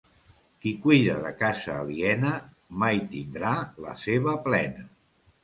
Qui 0.61 0.69
cuida 0.85 1.17
de 1.25 1.33
casa 1.41 1.75
aliena 1.81 2.33
mai 2.85 3.03
tindrà 3.13 3.53
la 3.87 3.95
seva 4.07 4.37
plena. 4.51 4.89